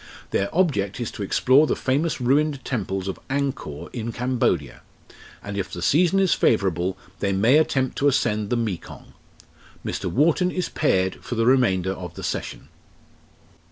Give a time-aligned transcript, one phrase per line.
[0.31, 4.81] Their object is to explore the famous ruined temples of Angkor in Cambodia,
[5.43, 9.13] and if the season is favourable they may attempt to ascend the Mekong.
[9.85, 10.05] Mr.
[10.05, 12.69] Wharton is paired for the remainder of the session."